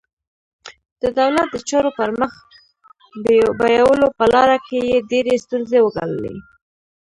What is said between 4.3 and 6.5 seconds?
لاره کې یې ډېرې ستونزې وګاللې.